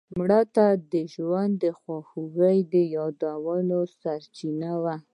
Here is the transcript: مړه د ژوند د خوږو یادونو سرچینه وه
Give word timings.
مړه 0.17 0.39
د 0.91 0.93
ژوند 1.13 1.53
د 1.63 1.65
خوږو 1.79 2.49
یادونو 2.95 3.77
سرچینه 3.99 4.71
وه 4.83 4.95